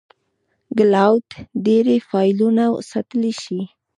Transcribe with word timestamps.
کلاوډ 0.77 1.27
ډېری 1.65 1.97
فایلونه 2.09 2.63
ساتلی 2.89 3.33
شي. 3.43 3.61